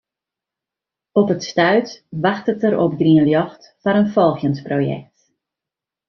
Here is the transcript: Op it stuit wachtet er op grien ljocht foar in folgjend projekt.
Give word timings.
Op 1.19 1.29
it 1.35 1.43
stuit 1.49 1.89
wachtet 2.25 2.63
er 2.67 2.75
op 2.83 2.93
grien 2.99 3.25
ljocht 3.31 3.63
foar 3.81 3.99
in 4.01 4.11
folgjend 4.15 4.57
projekt. 4.67 5.17